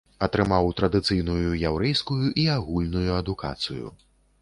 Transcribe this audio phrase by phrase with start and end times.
[0.27, 3.97] Атрымаў традыцыйную яўрэйскую і агульную адукацыю.